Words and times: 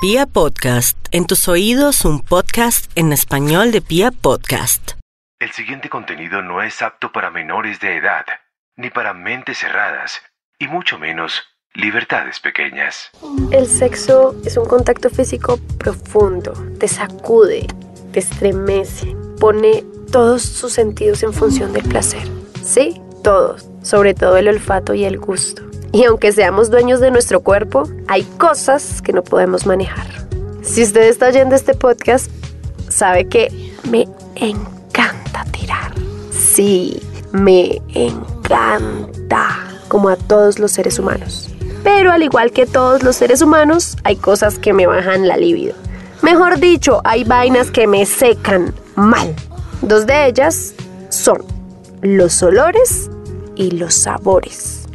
Pia 0.00 0.26
Podcast, 0.26 0.96
en 1.10 1.26
tus 1.26 1.48
oídos 1.48 2.04
un 2.04 2.20
podcast 2.20 2.88
en 2.94 3.12
español 3.12 3.72
de 3.72 3.80
Pia 3.80 4.12
Podcast. 4.12 4.92
El 5.40 5.50
siguiente 5.50 5.88
contenido 5.88 6.40
no 6.40 6.62
es 6.62 6.82
apto 6.82 7.10
para 7.10 7.32
menores 7.32 7.80
de 7.80 7.96
edad, 7.96 8.24
ni 8.76 8.90
para 8.90 9.12
mentes 9.12 9.58
cerradas, 9.58 10.22
y 10.56 10.68
mucho 10.68 11.00
menos 11.00 11.42
libertades 11.74 12.38
pequeñas. 12.38 13.10
El 13.50 13.66
sexo 13.66 14.40
es 14.44 14.56
un 14.56 14.66
contacto 14.66 15.10
físico 15.10 15.58
profundo, 15.80 16.52
te 16.78 16.86
sacude, 16.86 17.66
te 18.12 18.20
estremece, 18.20 19.16
pone 19.40 19.82
todos 20.12 20.42
sus 20.42 20.72
sentidos 20.72 21.24
en 21.24 21.32
función 21.32 21.72
del 21.72 21.82
placer. 21.82 22.22
Sí, 22.62 23.02
todos, 23.24 23.68
sobre 23.82 24.14
todo 24.14 24.36
el 24.36 24.46
olfato 24.46 24.94
y 24.94 25.04
el 25.04 25.18
gusto. 25.18 25.68
Y 25.92 26.04
aunque 26.04 26.32
seamos 26.32 26.70
dueños 26.70 27.00
de 27.00 27.10
nuestro 27.10 27.40
cuerpo, 27.40 27.84
hay 28.08 28.22
cosas 28.38 29.00
que 29.00 29.12
no 29.12 29.22
podemos 29.22 29.66
manejar. 29.66 30.06
Si 30.62 30.82
usted 30.82 31.02
está 31.02 31.28
oyendo 31.28 31.54
este 31.54 31.74
podcast, 31.74 32.30
sabe 32.88 33.26
que 33.26 33.72
me 33.90 34.06
encanta 34.36 35.44
tirar. 35.50 35.92
Sí, 36.30 37.00
me 37.32 37.80
encanta, 37.94 39.66
como 39.88 40.10
a 40.10 40.16
todos 40.16 40.58
los 40.58 40.72
seres 40.72 40.98
humanos. 40.98 41.48
Pero 41.82 42.12
al 42.12 42.22
igual 42.22 42.52
que 42.52 42.66
todos 42.66 43.02
los 43.02 43.16
seres 43.16 43.40
humanos, 43.40 43.96
hay 44.04 44.16
cosas 44.16 44.58
que 44.58 44.72
me 44.72 44.86
bajan 44.86 45.26
la 45.26 45.36
libido. 45.36 45.74
Mejor 46.22 46.58
dicho, 46.58 47.00
hay 47.04 47.24
vainas 47.24 47.70
que 47.70 47.86
me 47.86 48.04
secan 48.04 48.74
mal. 48.96 49.34
Dos 49.82 50.06
de 50.06 50.26
ellas 50.26 50.74
son 51.08 51.44
los 52.02 52.42
olores 52.42 53.08
y 53.54 53.70
los 53.70 53.94
sabores. 53.94 54.87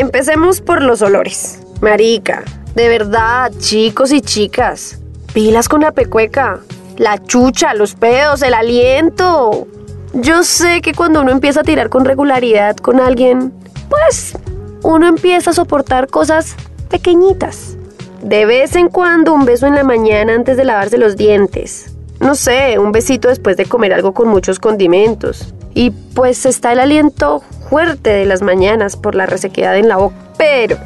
Empecemos 0.00 0.62
por 0.62 0.80
los 0.80 1.02
olores. 1.02 1.60
Marica, 1.82 2.42
de 2.74 2.88
verdad, 2.88 3.52
chicos 3.58 4.12
y 4.12 4.22
chicas, 4.22 4.98
pilas 5.34 5.68
con 5.68 5.82
la 5.82 5.92
pecueca, 5.92 6.60
la 6.96 7.22
chucha, 7.22 7.74
los 7.74 7.96
pedos, 7.96 8.40
el 8.40 8.54
aliento. 8.54 9.68
Yo 10.14 10.42
sé 10.42 10.80
que 10.80 10.94
cuando 10.94 11.20
uno 11.20 11.32
empieza 11.32 11.60
a 11.60 11.64
tirar 11.64 11.90
con 11.90 12.06
regularidad 12.06 12.76
con 12.78 12.98
alguien, 12.98 13.52
pues 13.90 14.38
uno 14.82 15.06
empieza 15.06 15.50
a 15.50 15.52
soportar 15.52 16.08
cosas 16.08 16.56
pequeñitas. 16.88 17.76
De 18.22 18.46
vez 18.46 18.76
en 18.76 18.88
cuando 18.88 19.34
un 19.34 19.44
beso 19.44 19.66
en 19.66 19.74
la 19.74 19.84
mañana 19.84 20.34
antes 20.34 20.56
de 20.56 20.64
lavarse 20.64 20.96
los 20.96 21.18
dientes. 21.18 21.92
No 22.20 22.36
sé, 22.36 22.78
un 22.78 22.92
besito 22.92 23.28
después 23.28 23.58
de 23.58 23.66
comer 23.66 23.92
algo 23.92 24.14
con 24.14 24.28
muchos 24.28 24.60
condimentos. 24.60 25.52
Y 25.74 25.90
pues 25.90 26.46
está 26.46 26.72
el 26.72 26.80
aliento 26.80 27.42
fuerte 27.70 28.10
de 28.10 28.26
las 28.26 28.42
mañanas 28.42 28.96
por 28.96 29.14
la 29.14 29.26
resequedad 29.26 29.76
en 29.76 29.88
la 29.88 29.96
boca. 29.96 30.16
Pero, 30.36 30.76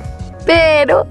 pero, 0.44 1.06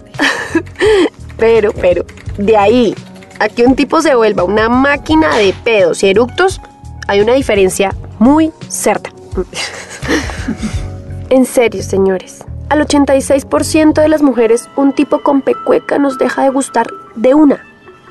pero, 1.37 1.73
pero, 1.73 2.05
de 2.37 2.55
ahí 2.55 2.95
a 3.39 3.49
que 3.49 3.65
un 3.65 3.75
tipo 3.75 4.01
se 4.01 4.15
vuelva 4.15 4.43
una 4.43 4.69
máquina 4.69 5.35
de 5.35 5.53
pedos 5.63 6.03
y 6.03 6.09
eructos, 6.09 6.61
hay 7.07 7.21
una 7.21 7.33
diferencia 7.33 7.95
muy 8.19 8.51
certa. 8.67 9.09
en 11.29 11.45
serio, 11.45 11.81
señores. 11.81 12.45
Al 12.69 12.85
86% 12.87 13.93
de 13.93 14.07
las 14.07 14.21
mujeres, 14.21 14.69
un 14.75 14.93
tipo 14.93 15.21
con 15.21 15.41
pecueca 15.41 15.97
nos 15.97 16.17
deja 16.17 16.43
de 16.43 16.49
gustar 16.49 16.87
de 17.15 17.33
una. 17.33 17.65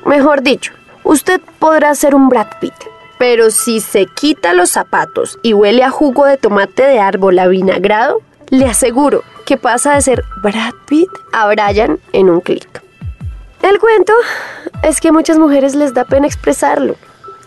Mejor 0.05 0.43
dicho, 0.43 0.73
usted 1.03 1.41
podrá 1.59 1.95
ser 1.95 2.13
un 2.13 2.29
Brad 2.29 2.47
Pitt, 2.59 2.73
pero 3.23 3.51
si 3.51 3.79
se 3.79 4.05
quita 4.05 4.53
los 4.53 4.71
zapatos 4.71 5.39
y 5.43 5.53
huele 5.53 5.81
a 5.85 5.89
jugo 5.89 6.25
de 6.25 6.35
tomate 6.35 6.83
de 6.83 6.99
árbol 6.99 7.39
avinagrado, 7.39 8.19
le 8.49 8.65
aseguro 8.65 9.23
que 9.45 9.55
pasa 9.55 9.95
de 9.95 10.01
ser 10.01 10.25
Brad 10.41 10.73
Pitt 10.89 11.07
a 11.31 11.47
Brian 11.47 12.01
en 12.11 12.29
un 12.29 12.41
clic. 12.41 12.83
El 13.61 13.79
cuento 13.79 14.11
es 14.83 14.99
que 14.99 15.07
a 15.07 15.13
muchas 15.13 15.37
mujeres 15.37 15.73
les 15.73 15.93
da 15.93 16.03
pena 16.03 16.27
expresarlo. 16.27 16.97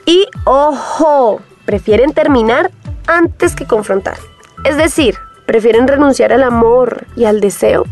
Y 0.06 0.26
ojo, 0.46 1.42
prefieren 1.66 2.14
terminar 2.14 2.70
antes 3.06 3.54
que 3.54 3.66
confrontar. 3.66 4.16
Es 4.64 4.78
decir, 4.78 5.18
prefieren 5.44 5.88
renunciar 5.88 6.32
al 6.32 6.42
amor 6.42 7.06
y 7.16 7.26
al 7.26 7.42
deseo 7.42 7.84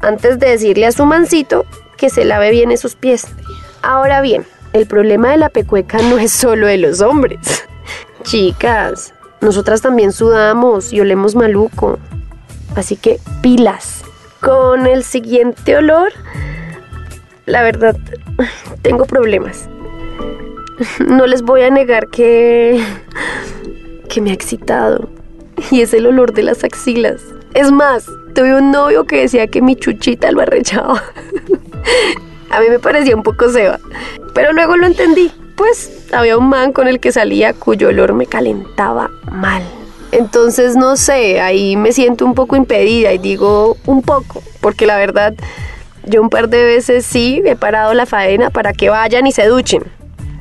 antes 0.00 0.40
de 0.40 0.48
decirle 0.48 0.86
a 0.86 0.90
su 0.90 1.06
mancito 1.06 1.64
que 1.96 2.10
se 2.10 2.24
lave 2.24 2.50
bien 2.50 2.72
esos 2.72 2.96
pies. 2.96 3.28
Ahora 3.82 4.20
bien, 4.20 4.44
el 4.74 4.86
problema 4.86 5.30
de 5.30 5.38
la 5.38 5.48
pecueca 5.48 5.98
no 6.02 6.18
es 6.18 6.32
solo 6.32 6.66
de 6.66 6.76
los 6.76 7.00
hombres. 7.00 7.64
Chicas, 8.24 9.14
nosotras 9.40 9.80
también 9.80 10.12
sudamos 10.12 10.92
y 10.92 11.00
olemos 11.00 11.34
maluco. 11.36 11.98
Así 12.74 12.96
que 12.96 13.20
pilas. 13.40 14.02
Con 14.40 14.86
el 14.86 15.04
siguiente 15.04 15.74
olor, 15.76 16.12
la 17.46 17.62
verdad, 17.62 17.96
tengo 18.82 19.06
problemas. 19.06 19.68
No 21.06 21.28
les 21.28 21.42
voy 21.42 21.62
a 21.62 21.70
negar 21.70 22.08
que... 22.08 22.84
que 24.08 24.20
me 24.20 24.30
ha 24.30 24.34
excitado. 24.34 25.08
Y 25.70 25.82
es 25.82 25.94
el 25.94 26.04
olor 26.04 26.34
de 26.34 26.42
las 26.42 26.64
axilas. 26.64 27.22
Es 27.54 27.70
más, 27.70 28.06
tuve 28.34 28.56
un 28.56 28.72
novio 28.72 29.04
que 29.04 29.20
decía 29.20 29.46
que 29.46 29.62
mi 29.62 29.76
chuchita 29.76 30.32
lo 30.32 30.40
arrechaba. 30.40 31.00
A 32.54 32.60
mí 32.60 32.68
me 32.68 32.78
parecía 32.78 33.16
un 33.16 33.24
poco 33.24 33.50
seba. 33.50 33.80
Pero 34.32 34.52
luego 34.52 34.76
lo 34.76 34.86
entendí. 34.86 35.32
Pues 35.56 36.06
había 36.12 36.38
un 36.38 36.48
man 36.48 36.72
con 36.72 36.86
el 36.86 37.00
que 37.00 37.10
salía 37.10 37.52
cuyo 37.52 37.88
olor 37.88 38.12
me 38.12 38.26
calentaba 38.26 39.10
mal. 39.30 39.62
Entonces, 40.12 40.76
no 40.76 40.96
sé, 40.96 41.40
ahí 41.40 41.76
me 41.76 41.92
siento 41.92 42.24
un 42.24 42.34
poco 42.34 42.54
impedida 42.54 43.12
y 43.12 43.18
digo 43.18 43.76
un 43.86 44.02
poco, 44.02 44.44
porque 44.60 44.86
la 44.86 44.96
verdad, 44.96 45.34
yo 46.04 46.22
un 46.22 46.30
par 46.30 46.48
de 46.48 46.64
veces 46.64 47.04
sí 47.04 47.42
he 47.44 47.56
parado 47.56 47.92
la 47.94 48.06
faena 48.06 48.50
para 48.50 48.72
que 48.72 48.90
vayan 48.90 49.26
y 49.26 49.32
se 49.32 49.46
duchen. 49.46 49.82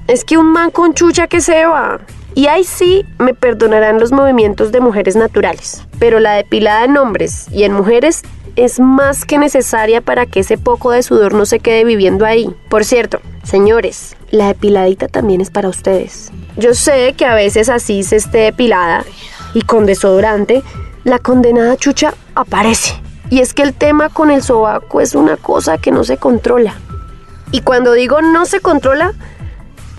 Es 0.08 0.24
que 0.24 0.38
un 0.38 0.52
man 0.52 0.70
con 0.70 0.94
chucha 0.94 1.28
que 1.28 1.42
se 1.42 1.66
va. 1.66 2.02
Y 2.36 2.46
ahí 2.46 2.64
sí 2.64 3.04
me 3.18 3.34
perdonarán 3.34 4.00
los 4.00 4.12
movimientos 4.12 4.72
de 4.72 4.80
mujeres 4.80 5.16
naturales, 5.16 5.84
pero 5.98 6.20
la 6.20 6.34
depilada 6.34 6.86
en 6.86 6.98
hombres 6.98 7.48
y 7.52 7.64
en 7.64 7.74
mujeres 7.74 8.22
es 8.56 8.80
más 8.80 9.26
que 9.26 9.38
necesaria 9.38 10.02
para 10.02 10.26
que 10.26 10.42
ese 10.42 10.58
poco 10.58 10.92
de 10.92 11.04
sudor 11.04 11.34
no 11.34 11.46
se 11.46 11.60
quede 11.60 11.84
viviendo 11.84 12.26
ahí. 12.26 12.54
Por 12.70 12.86
cierto, 12.86 13.20
señores, 13.44 14.16
la 14.32 14.48
depiladita 14.48 15.08
también 15.08 15.42
es 15.42 15.50
para 15.50 15.70
ustedes. 15.70 16.32
Yo 16.58 16.74
sé 16.74 17.14
que 17.18 17.26
a 17.26 17.36
veces 17.36 17.70
así 17.70 18.04
se 18.04 18.18
esté 18.18 18.40
depilada 18.40 19.04
y 19.54 19.62
con 19.62 19.86
desodorante, 19.86 20.64
la 21.04 21.20
condenada 21.20 21.78
chucha 21.78 22.14
aparece. 22.36 22.94
Y 23.30 23.40
es 23.40 23.54
que 23.54 23.64
el 23.64 23.74
tema 23.74 24.10
con 24.10 24.30
el 24.30 24.44
sobaco 24.44 25.02
es 25.02 25.16
una 25.16 25.38
cosa 25.38 25.78
que 25.78 25.92
no 25.92 26.04
se 26.04 26.18
controla. 26.18 26.76
Y 27.52 27.62
cuando 27.62 27.94
digo 27.94 28.22
no 28.22 28.46
se 28.46 28.60
controla, 28.60 29.14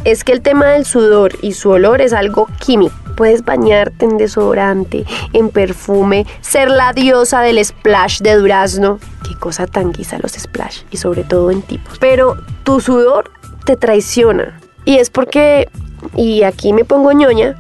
es 0.05 0.23
que 0.23 0.33
el 0.33 0.43
tema 0.43 0.67
del 0.67 0.85
sudor 0.85 1.33
y 1.43 1.55
su 1.55 1.71
olor 1.71 2.01
es 2.01 2.13
algo 2.13 2.49
químico. 2.61 2.95
Puedes 3.17 3.45
bañarte 3.45 4.05
en 4.05 4.17
desodorante, 4.17 5.05
en 5.33 5.51
perfume, 5.51 6.27
ser 6.41 6.71
la 6.71 6.93
diosa 6.93 7.41
del 7.41 7.65
splash 7.65 8.21
de 8.21 8.35
durazno. 8.35 8.99
Qué 9.27 9.35
cosa 9.39 9.67
tan 9.67 9.93
guisa 9.93 10.19
los 10.23 10.33
splash 10.33 10.83
y 10.91 10.97
sobre 10.97 11.25
todo 11.25 11.51
en 11.51 11.63
tipos. 11.63 11.99
Pero 11.99 12.37
tu 12.65 12.81
sudor 12.81 13.31
te 13.65 13.77
traiciona. 13.77 14.61
Y 14.85 14.99
es 14.99 15.11
porque, 15.11 15.69
y 16.17 16.43
aquí 16.43 16.73
me 16.73 16.85
pongo 16.85 17.13
ñoña, 17.13 17.57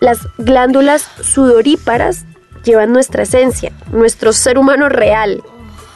las 0.00 0.26
glándulas 0.38 1.08
sudoríparas 1.20 2.24
llevan 2.64 2.92
nuestra 2.92 3.22
esencia, 3.22 3.72
nuestro 3.92 4.32
ser 4.32 4.58
humano 4.58 4.88
real. 4.88 5.42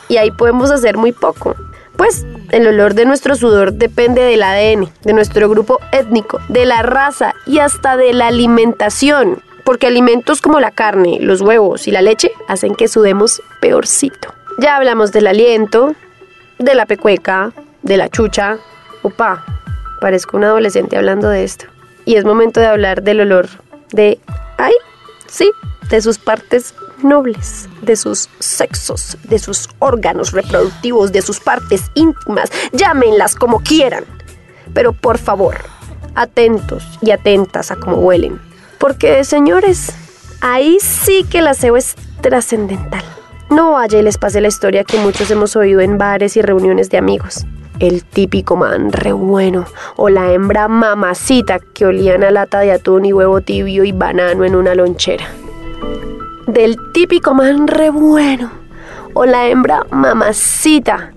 Y 0.08 0.18
ahí 0.18 0.30
podemos 0.30 0.70
hacer 0.70 0.96
muy 0.96 1.12
poco. 1.12 1.56
Pues 1.96 2.26
el 2.50 2.66
olor 2.66 2.94
de 2.94 3.06
nuestro 3.06 3.36
sudor 3.36 3.72
depende 3.72 4.22
del 4.22 4.42
ADN, 4.42 4.90
de 5.02 5.12
nuestro 5.12 5.48
grupo 5.48 5.80
étnico, 5.92 6.40
de 6.48 6.66
la 6.66 6.82
raza 6.82 7.34
y 7.46 7.58
hasta 7.58 7.96
de 7.96 8.12
la 8.12 8.28
alimentación. 8.28 9.42
Porque 9.64 9.86
alimentos 9.86 10.40
como 10.40 10.60
la 10.60 10.70
carne, 10.70 11.18
los 11.20 11.40
huevos 11.40 11.88
y 11.88 11.90
la 11.90 12.02
leche 12.02 12.30
hacen 12.48 12.74
que 12.74 12.86
sudemos 12.86 13.42
peorcito. 13.60 14.32
Ya 14.58 14.76
hablamos 14.76 15.10
del 15.12 15.26
aliento, 15.26 15.94
de 16.58 16.74
la 16.74 16.86
pecueca, 16.86 17.52
de 17.82 17.96
la 17.96 18.08
chucha. 18.08 18.58
Opa, 19.02 19.44
parezco 20.00 20.36
un 20.36 20.44
adolescente 20.44 20.96
hablando 20.96 21.28
de 21.28 21.44
esto. 21.44 21.66
Y 22.04 22.14
es 22.14 22.24
momento 22.24 22.60
de 22.60 22.66
hablar 22.66 23.02
del 23.02 23.22
olor 23.22 23.48
de... 23.92 24.20
¡Ay! 24.58 24.74
Sí, 25.26 25.50
de 25.88 26.02
sus 26.02 26.18
partes 26.18 26.74
nobles, 27.02 27.68
de 27.82 27.96
sus 27.96 28.28
sexos, 28.38 29.16
de 29.24 29.38
sus 29.38 29.68
órganos 29.78 30.32
reproductivos, 30.32 31.12
de 31.12 31.22
sus 31.22 31.40
partes 31.40 31.90
íntimas, 31.94 32.50
llámenlas 32.72 33.34
como 33.34 33.60
quieran. 33.60 34.04
Pero 34.74 34.92
por 34.92 35.18
favor, 35.18 35.56
atentos 36.14 36.84
y 37.00 37.10
atentas 37.12 37.70
a 37.70 37.76
cómo 37.76 37.96
huelen. 37.98 38.40
Porque, 38.78 39.24
señores, 39.24 39.92
ahí 40.40 40.78
sí 40.80 41.24
que 41.30 41.38
el 41.38 41.46
aseo 41.46 41.76
es 41.76 41.94
trascendental. 42.20 43.04
No 43.48 43.72
vaya 43.72 43.98
y 43.98 44.02
les 44.02 44.18
pase 44.18 44.40
la 44.40 44.48
historia 44.48 44.84
que 44.84 44.98
muchos 44.98 45.30
hemos 45.30 45.54
oído 45.54 45.80
en 45.80 45.98
bares 45.98 46.36
y 46.36 46.42
reuniones 46.42 46.90
de 46.90 46.98
amigos. 46.98 47.46
El 47.78 48.04
típico 48.04 48.56
man 48.56 48.90
re 48.90 49.12
bueno 49.12 49.66
o 49.96 50.08
la 50.08 50.32
hembra 50.32 50.66
mamacita 50.66 51.58
que 51.60 51.86
olían 51.86 52.24
a 52.24 52.30
lata 52.30 52.60
de 52.60 52.72
atún 52.72 53.04
y 53.04 53.12
huevo 53.12 53.42
tibio 53.42 53.84
y 53.84 53.92
banano 53.92 54.44
en 54.44 54.56
una 54.56 54.74
lonchera 54.74 55.26
del 56.46 56.76
típico 56.92 57.34
man 57.34 57.66
re 57.66 57.90
bueno 57.90 58.50
o 59.14 59.24
la 59.24 59.46
hembra 59.46 59.84
mamacita 59.90 61.12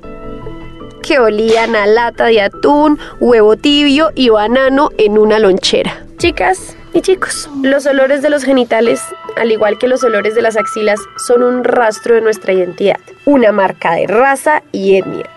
que 1.01 1.19
olían 1.19 1.75
a 1.75 1.85
lata 1.85 2.25
de 2.25 2.41
atún, 2.41 2.99
huevo 3.19 3.55
tibio 3.55 4.11
y 4.15 4.29
banano 4.29 4.89
en 4.97 5.17
una 5.17 5.39
lonchera. 5.39 6.05
Chicas 6.17 6.75
y 6.93 7.01
chicos, 7.01 7.49
los 7.61 7.85
olores 7.85 8.21
de 8.21 8.29
los 8.29 8.43
genitales, 8.43 9.01
al 9.37 9.51
igual 9.51 9.77
que 9.77 9.87
los 9.87 10.03
olores 10.03 10.35
de 10.35 10.41
las 10.41 10.57
axilas, 10.57 10.99
son 11.17 11.43
un 11.43 11.63
rastro 11.63 12.15
de 12.15 12.21
nuestra 12.21 12.53
identidad, 12.53 12.99
una 13.25 13.51
marca 13.51 13.93
de 13.93 14.07
raza 14.07 14.63
y 14.71 14.97
etnia. 14.97 15.29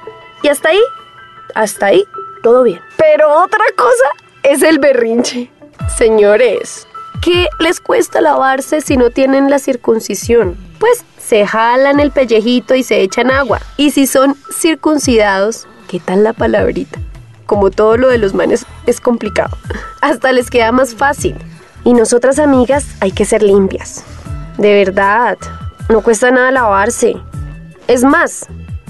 Y 0.43 0.49
hasta 0.49 0.71
ahí, 0.71 0.83
hasta 1.55 1.87
ahí, 1.87 2.05
todo 2.43 2.65
bien. 2.65 2.81
Pero 2.97 3.31
otra 3.43 3.65
cosa 3.77 4.11
es 4.43 4.62
el 4.62 4.79
berrinche. 4.79 5.50
Señores, 5.97 6.87
¿qué 7.23 7.49
les 7.61 7.81
cuesta 7.81 8.21
lavarse 8.21 8.81
si 8.81 8.97
no 8.97 9.11
tienen 9.11 9.49
la 9.49 9.61
circuncisión? 9.61 10.57
Pues 10.79 11.05
se 11.19 11.47
jalan 11.47 12.01
el 12.01 12.11
pellejito 12.11 12.75
y 12.75 12.83
se 12.83 13.01
echan 13.01 13.31
agua. 13.31 13.61
Y 13.77 13.93
si 13.93 14.07
son 14.07 14.37
circuncidados, 14.53 15.67
¿qué 15.89 16.01
tal 16.01 16.25
la 16.25 16.33
palabrita? 16.33 16.99
Como 17.47 17.71
todo 17.71 17.97
lo 17.97 18.09
de 18.09 18.19
los 18.19 18.35
manes 18.35 18.67
es 18.87 19.01
complicado. 19.01 19.57
Hasta 20.01 20.33
les 20.33 20.51
queda 20.51 20.73
más 20.73 20.95
fácil. 20.95 21.37
Y 21.85 21.95
nosotras 21.95 22.39
amigas 22.39 22.87
hay 23.01 23.13
que 23.13 23.25
ser 23.25 23.43
limpias. 23.43 24.05
De 24.59 24.75
verdad, 24.85 25.39
no 25.89 26.03
cuesta 26.03 26.31
nada 26.31 26.51
lavarse. 26.51 27.17
Es 27.87 28.03
más, 28.03 28.47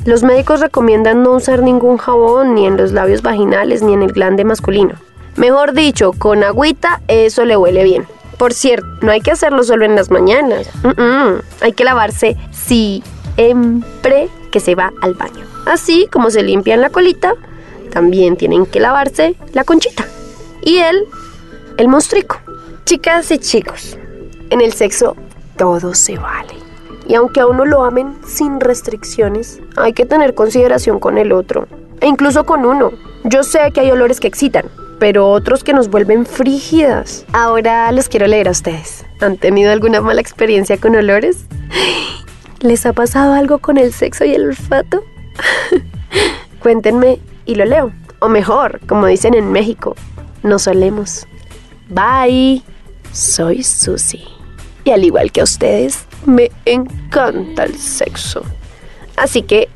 los 0.07 0.23
médicos 0.23 0.61
recomiendan 0.61 1.23
no 1.23 1.33
usar 1.33 1.63
ningún 1.63 1.99
jabón 1.99 2.55
ni 2.55 2.67
en 2.67 2.79
los 2.79 2.93
labios 2.93 3.23
vaginales 3.23 3.83
ni 3.83 3.93
en 3.93 4.03
el 4.03 4.13
glande 4.13 4.45
masculino. 4.45 4.95
Mejor 5.37 5.73
dicho, 5.73 6.13
con 6.13 6.45
agüita 6.45 7.01
eso 7.09 7.45
le 7.45 7.57
huele 7.57 7.85
bien. 7.85 8.07
Por 8.43 8.55
cierto, 8.55 8.89
no 9.03 9.13
hay 9.13 9.21
que 9.21 9.31
hacerlo 9.31 9.63
solo 9.63 9.85
en 9.85 9.95
las 9.95 10.11
mañanas. 10.11 10.69
Hay 11.61 11.75
que 11.75 11.85
lavarse 11.85 12.37
siempre 12.51 14.29
que 14.51 14.59
se 14.59 14.75
va 14.75 14.93
al 15.01 15.15
baño. 15.15 15.47
Así 15.65 16.09
como 16.11 16.29
se 16.29 16.43
limpian 16.43 16.81
la 16.81 16.91
colita, 16.91 17.35
también 17.93 18.37
tienen 18.37 18.67
que 18.67 18.81
lavarse 18.81 19.37
la 19.53 19.63
conchita. 19.63 20.09
Y 20.61 20.79
él, 20.79 21.05
el 21.77 21.87
monstrico. 21.87 22.41
Chicas 22.85 23.31
y 23.31 23.39
chicos, 23.39 23.97
en 24.51 24.61
el 24.61 24.73
sexo 24.73 25.15
todo 25.57 25.95
se 25.95 26.19
vale. 26.19 26.57
Y 27.07 27.15
aunque 27.15 27.39
a 27.39 27.47
uno 27.47 27.65
lo 27.65 27.85
amen 27.85 28.19
sin 28.27 28.59
restricciones, 28.59 29.61
hay 29.77 29.93
que 29.93 30.05
tener 30.05 30.35
consideración 30.35 30.99
con 30.99 31.17
el 31.17 31.31
otro. 31.31 31.69
E 32.01 32.09
incluso 32.09 32.45
con 32.45 32.65
uno. 32.65 32.91
Yo 33.23 33.45
sé 33.45 33.71
que 33.73 33.83
hay 33.83 33.93
olores 33.93 34.19
que 34.19 34.27
excitan, 34.27 34.65
pero 35.03 35.29
otros 35.29 35.65
que 35.65 35.73
nos 35.73 35.89
vuelven 35.89 36.25
frígidas. 36.25 37.27
Ahora 37.33 37.91
los 37.91 38.09
quiero 38.09 38.29
leer 38.29 38.47
a 38.47 38.53
ustedes. 38.53 39.05
¿Han 39.21 39.37
tenido 39.37 39.73
alguna 39.73 40.01
mala 40.01 40.21
experiencia 40.21 40.77
con 40.77 40.95
olores? 40.95 41.39
¿Les 42.61 42.87
ha 42.87 42.93
pasado 42.93 43.35
algo 43.35 43.59
con 43.59 43.79
el 43.79 43.93
sexo 43.93 44.25
y 44.25 44.33
el 44.33 44.47
olfato? 44.47 45.03
Cuéntenme 46.61 47.19
y 47.47 47.57
lo 47.57 47.65
leo. 47.65 47.93
O 48.21 48.29
mejor, 48.29 48.79
como 48.87 49.09
dicen 49.09 49.35
en 49.35 49.51
México, 49.51 49.97
nos 50.45 50.69
olemos. 50.69 51.27
Bye. 51.89 52.63
Soy 53.11 53.65
Susi. 53.65 54.23
Y 54.85 54.93
al 54.93 55.03
igual 55.03 55.33
que 55.33 55.41
a 55.41 55.45
ustedes, 55.45 56.05
me 56.27 56.53
encanta 56.65 57.65
el 57.65 57.77
sexo. 57.77 58.45
Así 59.17 59.43
que, 59.43 59.69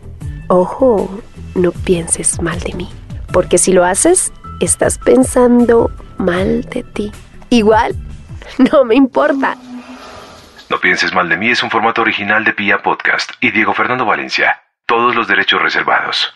ojo, 0.46 1.10
no 1.56 1.72
pienses 1.72 2.40
mal 2.40 2.60
de 2.60 2.74
mí. 2.74 2.88
Porque 3.32 3.58
si 3.58 3.72
lo 3.72 3.84
haces, 3.84 4.32
estás 4.60 4.98
pensando 4.98 5.90
mal 6.18 6.62
de 6.62 6.82
ti. 6.82 7.12
Igual, 7.50 7.94
no 8.72 8.84
me 8.84 8.94
importa. 8.94 9.56
No 10.68 10.78
pienses 10.80 11.12
mal 11.14 11.28
de 11.28 11.36
mí 11.36 11.50
es 11.50 11.62
un 11.62 11.70
formato 11.70 12.02
original 12.02 12.44
de 12.44 12.52
Pia 12.52 12.82
Podcast 12.82 13.32
y 13.40 13.52
Diego 13.52 13.72
Fernando 13.72 14.04
Valencia. 14.04 14.62
Todos 14.84 15.14
los 15.14 15.28
derechos 15.28 15.62
reservados. 15.62 16.35